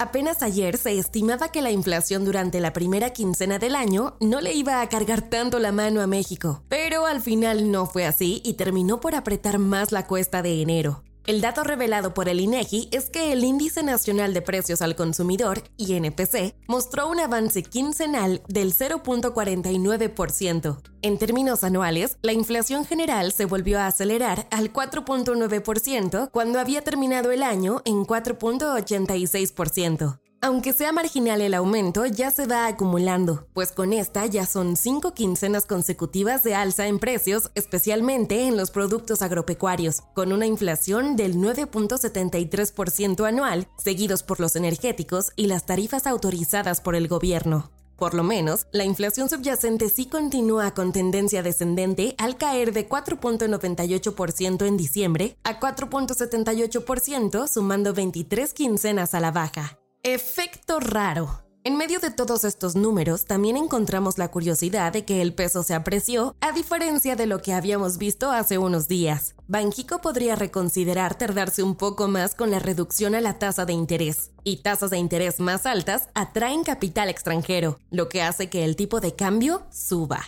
Apenas 0.00 0.44
ayer 0.44 0.76
se 0.76 0.96
estimaba 0.96 1.48
que 1.50 1.60
la 1.60 1.72
inflación 1.72 2.24
durante 2.24 2.60
la 2.60 2.72
primera 2.72 3.10
quincena 3.10 3.58
del 3.58 3.74
año 3.74 4.16
no 4.20 4.40
le 4.40 4.52
iba 4.52 4.80
a 4.80 4.88
cargar 4.88 5.22
tanto 5.22 5.58
la 5.58 5.72
mano 5.72 6.00
a 6.00 6.06
México, 6.06 6.62
pero 6.68 7.04
al 7.04 7.20
final 7.20 7.72
no 7.72 7.84
fue 7.84 8.06
así 8.06 8.40
y 8.44 8.54
terminó 8.54 9.00
por 9.00 9.16
apretar 9.16 9.58
más 9.58 9.90
la 9.90 10.06
cuesta 10.06 10.40
de 10.40 10.62
enero. 10.62 11.02
El 11.28 11.40
dato 11.42 11.62
revelado 11.62 12.14
por 12.14 12.28
el 12.30 12.40
INEGI 12.40 12.88
es 12.90 13.10
que 13.10 13.34
el 13.34 13.44
Índice 13.44 13.82
Nacional 13.82 14.32
de 14.32 14.40
Precios 14.40 14.80
al 14.80 14.96
Consumidor, 14.96 15.62
INPC, 15.76 16.54
mostró 16.66 17.06
un 17.06 17.20
avance 17.20 17.62
quincenal 17.62 18.40
del 18.48 18.72
0.49%. 18.72 20.80
En 21.02 21.18
términos 21.18 21.64
anuales, 21.64 22.16
la 22.22 22.32
inflación 22.32 22.86
general 22.86 23.32
se 23.32 23.44
volvió 23.44 23.78
a 23.78 23.88
acelerar 23.88 24.46
al 24.50 24.72
4.9% 24.72 26.30
cuando 26.30 26.60
había 26.60 26.80
terminado 26.80 27.30
el 27.30 27.42
año 27.42 27.82
en 27.84 28.06
4.86%. 28.06 30.18
Aunque 30.40 30.72
sea 30.72 30.92
marginal 30.92 31.40
el 31.40 31.52
aumento, 31.52 32.06
ya 32.06 32.30
se 32.30 32.46
va 32.46 32.68
acumulando, 32.68 33.48
pues 33.54 33.72
con 33.72 33.92
esta 33.92 34.24
ya 34.26 34.46
son 34.46 34.76
cinco 34.76 35.12
quincenas 35.12 35.66
consecutivas 35.66 36.44
de 36.44 36.54
alza 36.54 36.86
en 36.86 37.00
precios, 37.00 37.50
especialmente 37.56 38.46
en 38.46 38.56
los 38.56 38.70
productos 38.70 39.20
agropecuarios, 39.22 40.02
con 40.14 40.32
una 40.32 40.46
inflación 40.46 41.16
del 41.16 41.34
9.73% 41.34 43.26
anual, 43.26 43.66
seguidos 43.78 44.22
por 44.22 44.38
los 44.38 44.54
energéticos 44.54 45.32
y 45.34 45.48
las 45.48 45.66
tarifas 45.66 46.06
autorizadas 46.06 46.80
por 46.80 46.94
el 46.94 47.08
gobierno. 47.08 47.72
Por 47.96 48.14
lo 48.14 48.22
menos, 48.22 48.68
la 48.70 48.84
inflación 48.84 49.28
subyacente 49.28 49.88
sí 49.88 50.06
continúa 50.06 50.72
con 50.72 50.92
tendencia 50.92 51.42
descendente 51.42 52.14
al 52.16 52.36
caer 52.36 52.72
de 52.72 52.88
4.98% 52.88 54.66
en 54.66 54.76
diciembre 54.76 55.36
a 55.42 55.58
4.78%, 55.58 57.48
sumando 57.48 57.92
23 57.92 58.54
quincenas 58.54 59.14
a 59.14 59.20
la 59.20 59.32
baja. 59.32 59.80
Efecto 60.04 60.78
raro. 60.78 61.42
En 61.64 61.76
medio 61.76 61.98
de 61.98 62.12
todos 62.12 62.44
estos 62.44 62.76
números, 62.76 63.24
también 63.24 63.56
encontramos 63.56 64.16
la 64.16 64.30
curiosidad 64.30 64.92
de 64.92 65.04
que 65.04 65.20
el 65.20 65.34
peso 65.34 65.64
se 65.64 65.74
apreció, 65.74 66.36
a 66.40 66.52
diferencia 66.52 67.16
de 67.16 67.26
lo 67.26 67.42
que 67.42 67.52
habíamos 67.52 67.98
visto 67.98 68.30
hace 68.30 68.58
unos 68.58 68.86
días. 68.86 69.34
Banjico 69.48 70.00
podría 70.00 70.36
reconsiderar 70.36 71.18
tardarse 71.18 71.64
un 71.64 71.74
poco 71.74 72.06
más 72.06 72.36
con 72.36 72.52
la 72.52 72.60
reducción 72.60 73.16
a 73.16 73.20
la 73.20 73.40
tasa 73.40 73.66
de 73.66 73.72
interés, 73.72 74.30
y 74.44 74.58
tasas 74.58 74.90
de 74.90 74.98
interés 74.98 75.40
más 75.40 75.66
altas 75.66 76.08
atraen 76.14 76.62
capital 76.62 77.08
extranjero, 77.08 77.80
lo 77.90 78.08
que 78.08 78.22
hace 78.22 78.48
que 78.48 78.64
el 78.64 78.76
tipo 78.76 79.00
de 79.00 79.16
cambio 79.16 79.66
suba. 79.70 80.20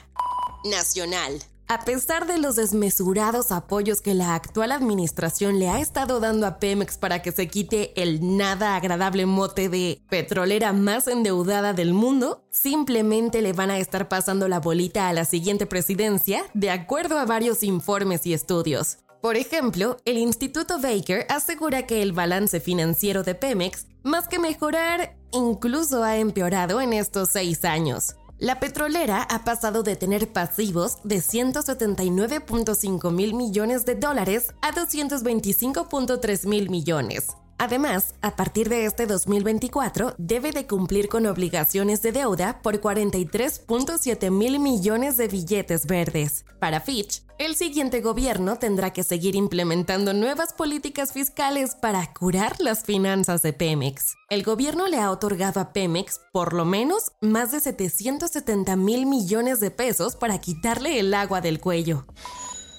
Nacional. 0.64 1.40
A 1.70 1.84
pesar 1.84 2.26
de 2.26 2.38
los 2.38 2.56
desmesurados 2.56 3.52
apoyos 3.52 4.02
que 4.02 4.12
la 4.12 4.34
actual 4.34 4.72
administración 4.72 5.60
le 5.60 5.68
ha 5.68 5.78
estado 5.78 6.18
dando 6.18 6.48
a 6.48 6.58
Pemex 6.58 6.98
para 6.98 7.22
que 7.22 7.30
se 7.30 7.46
quite 7.46 7.92
el 8.02 8.36
nada 8.36 8.74
agradable 8.74 9.24
mote 9.24 9.68
de 9.68 10.02
petrolera 10.08 10.72
más 10.72 11.06
endeudada 11.06 11.72
del 11.72 11.94
mundo, 11.94 12.42
simplemente 12.50 13.40
le 13.40 13.52
van 13.52 13.70
a 13.70 13.78
estar 13.78 14.08
pasando 14.08 14.48
la 14.48 14.58
bolita 14.58 15.08
a 15.08 15.12
la 15.12 15.24
siguiente 15.24 15.64
presidencia 15.64 16.42
de 16.54 16.72
acuerdo 16.72 17.20
a 17.20 17.24
varios 17.24 17.62
informes 17.62 18.26
y 18.26 18.34
estudios. 18.34 18.98
Por 19.22 19.36
ejemplo, 19.36 19.96
el 20.04 20.18
Instituto 20.18 20.80
Baker 20.80 21.24
asegura 21.28 21.86
que 21.86 22.02
el 22.02 22.10
balance 22.10 22.58
financiero 22.58 23.22
de 23.22 23.36
Pemex, 23.36 23.86
más 24.02 24.26
que 24.26 24.40
mejorar, 24.40 25.16
incluso 25.30 26.02
ha 26.02 26.16
empeorado 26.16 26.80
en 26.80 26.94
estos 26.94 27.28
seis 27.30 27.64
años. 27.64 28.16
La 28.40 28.58
petrolera 28.58 29.22
ha 29.24 29.44
pasado 29.44 29.82
de 29.82 29.96
tener 29.96 30.32
pasivos 30.32 30.96
de 31.04 31.16
179.5 31.16 33.12
mil 33.12 33.34
millones 33.34 33.84
de 33.84 33.96
dólares 33.96 34.54
a 34.62 34.72
225.3 34.72 36.46
mil 36.48 36.70
millones. 36.70 37.36
Además, 37.60 38.14
a 38.22 38.36
partir 38.36 38.70
de 38.70 38.86
este 38.86 39.04
2024, 39.04 40.14
debe 40.16 40.50
de 40.50 40.66
cumplir 40.66 41.10
con 41.10 41.26
obligaciones 41.26 42.00
de 42.00 42.10
deuda 42.10 42.62
por 42.62 42.80
43.7 42.80 44.30
mil 44.30 44.58
millones 44.58 45.18
de 45.18 45.28
billetes 45.28 45.84
verdes. 45.84 46.46
Para 46.58 46.80
Fitch, 46.80 47.22
el 47.36 47.56
siguiente 47.56 48.00
gobierno 48.00 48.56
tendrá 48.56 48.94
que 48.94 49.02
seguir 49.02 49.36
implementando 49.36 50.14
nuevas 50.14 50.54
políticas 50.54 51.12
fiscales 51.12 51.74
para 51.74 52.14
curar 52.14 52.58
las 52.60 52.82
finanzas 52.82 53.42
de 53.42 53.52
Pemex. 53.52 54.14
El 54.30 54.42
gobierno 54.42 54.86
le 54.86 54.96
ha 54.96 55.10
otorgado 55.10 55.60
a 55.60 55.74
Pemex 55.74 56.18
por 56.32 56.54
lo 56.54 56.64
menos 56.64 57.12
más 57.20 57.52
de 57.52 57.60
770 57.60 58.74
mil 58.76 59.04
millones 59.04 59.60
de 59.60 59.70
pesos 59.70 60.16
para 60.16 60.38
quitarle 60.38 60.98
el 60.98 61.12
agua 61.12 61.42
del 61.42 61.60
cuello. 61.60 62.06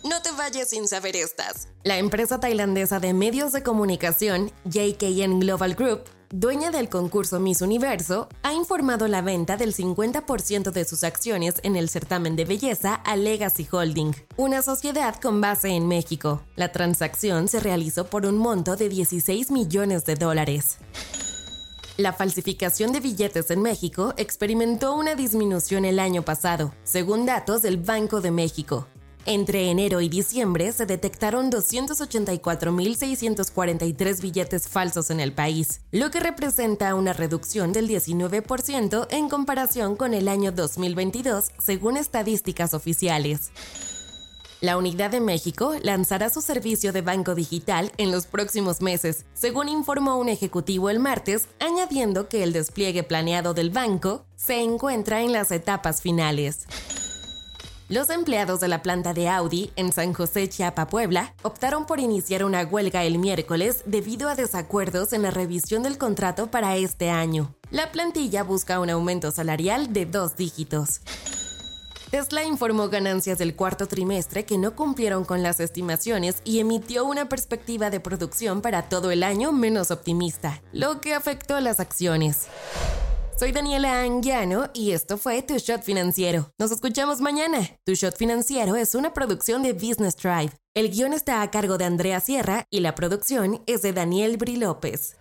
No 0.03 0.22
te 0.23 0.31
vayas 0.31 0.69
sin 0.69 0.88
saber 0.88 1.16
estas. 1.16 1.67
La 1.84 2.00
empresa 2.00 2.39
tailandesa 2.39 3.00
de 3.00 3.13
medios 3.13 3.51
de 3.51 3.62
comunicación, 3.62 4.51
JKN 4.66 5.39
Global 5.39 5.75
Group, 5.75 6.06
dueña 6.31 6.72
del 6.72 6.89
concurso 6.89 7.39
Miss 7.39 7.62
Universo, 7.62 8.28
ha 8.41 8.53
informado 8.53 9.07
la 9.07 9.22
venta 9.22 9.57
del 9.57 9.75
50% 9.75 10.72
de 10.72 10.85
sus 10.85 11.03
acciones 11.03 11.56
en 11.62 11.75
el 11.75 11.88
certamen 11.88 12.35
de 12.35 12.45
belleza 12.45 12.95
a 12.95 13.16
Legacy 13.16 13.67
Holding, 13.69 14.16
una 14.38 14.63
sociedad 14.63 15.16
con 15.22 15.39
base 15.39 15.69
en 15.69 15.88
México. 15.88 16.41
La 16.56 16.72
transacción 16.72 17.47
se 17.47 17.59
realizó 17.59 18.07
por 18.07 18.25
un 18.25 18.38
monto 18.38 18.75
de 18.75 18.89
16 18.89 19.51
millones 19.51 20.06
de 20.06 20.16
dólares. 20.16 20.79
La 21.97 22.13
falsificación 22.13 22.91
de 22.91 23.01
billetes 23.01 23.51
en 23.51 23.62
México 23.62 24.16
experimentó 24.18 24.95
una 24.95 25.13
disminución 25.13 25.85
el 25.85 26.00
año 26.00 26.23
pasado, 26.23 26.73
según 26.83 27.28
datos 27.28 27.62
del 27.62 27.78
Banco 27.78 28.22
de 28.22 28.31
México. 28.31 28.88
Entre 29.27 29.69
enero 29.69 30.01
y 30.01 30.09
diciembre 30.09 30.71
se 30.71 30.87
detectaron 30.87 31.51
284.643 31.51 34.19
billetes 34.19 34.67
falsos 34.67 35.11
en 35.11 35.19
el 35.19 35.31
país, 35.31 35.81
lo 35.91 36.09
que 36.09 36.19
representa 36.19 36.95
una 36.95 37.13
reducción 37.13 37.71
del 37.71 37.87
19% 37.87 39.05
en 39.11 39.29
comparación 39.29 39.95
con 39.95 40.15
el 40.15 40.27
año 40.27 40.51
2022, 40.51 41.51
según 41.59 41.97
estadísticas 41.97 42.73
oficiales. 42.73 43.51
La 44.59 44.75
Unidad 44.77 45.11
de 45.11 45.21
México 45.21 45.75
lanzará 45.81 46.31
su 46.31 46.41
servicio 46.41 46.91
de 46.91 47.01
banco 47.01 47.35
digital 47.35 47.91
en 47.97 48.11
los 48.11 48.25
próximos 48.25 48.81
meses, 48.81 49.25
según 49.33 49.69
informó 49.69 50.17
un 50.17 50.29
ejecutivo 50.29 50.89
el 50.89 50.97
martes, 50.99 51.47
añadiendo 51.59 52.27
que 52.27 52.41
el 52.41 52.53
despliegue 52.53 53.03
planeado 53.03 53.53
del 53.53 53.69
banco 53.69 54.25
se 54.35 54.61
encuentra 54.61 55.21
en 55.21 55.31
las 55.31 55.51
etapas 55.51 56.01
finales. 56.01 56.65
Los 57.91 58.09
empleados 58.09 58.62
de 58.62 58.69
la 58.69 58.81
planta 58.81 59.13
de 59.13 59.28
Audi 59.28 59.74
en 59.75 59.91
San 59.91 60.13
José, 60.13 60.47
Chiapa, 60.47 60.88
Puebla, 60.88 61.35
optaron 61.44 61.85
por 61.85 62.00
iniciar 62.00 62.46
una 62.46 62.63
huelga 62.63 63.03
el 63.03 63.19
miércoles 63.19 63.84
debido 63.85 64.29
a 64.29 64.35
desacuerdos 64.35 65.12
en 65.12 65.24
la 65.24 65.29
revisión 65.29 65.84
del 65.84 65.97
contrato 65.97 66.50
para 66.50 66.78
este 66.78 67.09
año. 67.09 67.53
La 67.69 67.91
plantilla 67.91 68.44
busca 68.44 68.80
un 68.80 68.90
aumento 68.90 69.30
salarial 69.31 69.91
de 69.91 70.06
dos 70.06 70.38
dígitos. 70.38 71.01
Tesla 72.12 72.46
informó 72.46 72.88
ganancias 72.88 73.38
del 73.38 73.57
cuarto 73.57 73.90
trimestre 73.90 74.46
que 74.46 74.57
no 74.57 74.74
cumplieron 74.74 75.25
con 75.25 75.44
las 75.44 75.59
estimaciones 75.59 76.41
y 76.46 76.59
emitió 76.59 77.03
una 77.03 77.28
perspectiva 77.28 77.90
de 77.90 78.00
producción 78.00 78.62
para 78.62 78.88
todo 78.88 79.12
el 79.12 79.22
año 79.22 79.51
menos 79.51 79.91
optimista, 79.91 80.62
lo 80.72 81.01
que 81.01 81.13
afectó 81.13 81.57
a 81.57 81.62
las 81.62 81.81
acciones. 81.81 82.47
Soy 83.38 83.51
Daniela 83.51 84.01
Anguiano 84.01 84.69
y 84.74 84.92
esto 84.92 85.18
fue 85.18 85.42
Tu 85.42 85.57
Shot 85.57 85.81
Financiero. 85.81 86.51
Nos 86.60 86.72
escuchamos 86.72 87.22
mañana. 87.22 87.60
Tu 87.86 87.94
Shot 87.95 88.16
Financiero 88.16 88.75
es 88.75 88.94
una 88.94 89.13
producción 89.13 89.63
de 89.63 89.74
Business 89.74 90.16
Drive. 90.16 90.51
El 90.75 90.92
guion 90.92 91.13
está 91.13 91.42
a 91.42 91.50
cargo 91.50 91.78
de 91.78 91.86
Andrea 91.86 92.19
Sierra 92.19 92.66
y 92.69 92.81
la 92.81 92.94
producción 92.94 93.63
es 93.66 93.81
de 93.81 93.94
Daniel 93.94 94.38
Bri 94.38 94.57
López. 94.57 95.16